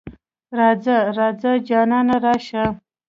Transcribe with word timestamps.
راځه 0.57 0.95
ـ 1.05 1.09
راځه 1.17 1.51
جانانه 1.69 2.15
راشه. 2.25 2.65